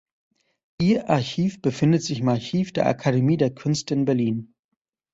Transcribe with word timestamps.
Ihr 0.81 1.11
Archiv 1.11 1.61
befindet 1.61 2.01
sich 2.01 2.21
im 2.21 2.29
Archiv 2.29 2.73
der 2.73 2.87
Akademie 2.87 3.37
der 3.37 3.53
Künste 3.53 3.93
in 3.93 4.05
Berlin. 4.05 4.55